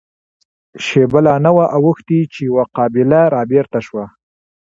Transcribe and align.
شېبه 0.85 1.19
لا 1.25 1.35
نه 1.45 1.51
وه 1.55 1.65
اوښتې 1.75 2.19
چې 2.33 2.39
يوه 2.49 2.63
قابله 2.75 3.21
را 3.33 3.41
بېرته 3.51 3.79
شوه. 3.87 4.05